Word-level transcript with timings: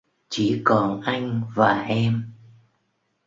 Chỉ 0.29 0.61
còn 0.65 1.01
anh 1.01 1.41
và 1.55 1.81
em 1.81 2.31